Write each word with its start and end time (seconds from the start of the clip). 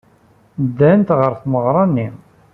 Ddant 0.67 1.09
ɣer 1.19 1.31
tmeɣra-nni. 1.41 2.07